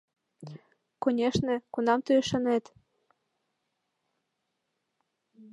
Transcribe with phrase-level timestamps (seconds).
[1.03, 2.65] —Конешне, кунам тый ӱшанет?